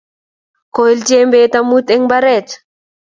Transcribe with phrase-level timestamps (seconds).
[0.75, 2.49] Koil jembet amut eng mbaret